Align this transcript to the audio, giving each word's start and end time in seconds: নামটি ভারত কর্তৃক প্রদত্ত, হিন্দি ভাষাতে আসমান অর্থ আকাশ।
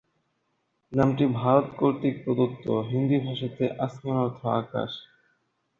নামটি 0.93 1.25
ভারত 1.35 1.67
কর্তৃক 1.79 2.15
প্রদত্ত, 2.23 2.65
হিন্দি 2.89 3.17
ভাষাতে 3.25 3.65
আসমান 3.85 4.17
অর্থ 4.25 4.41
আকাশ। 4.59 4.91